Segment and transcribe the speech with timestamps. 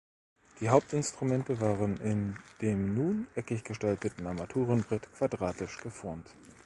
[0.59, 6.25] Die Hauptinstrumente waren in dem nun eckig gestalteten Armaturenbrett quadratisch geformt.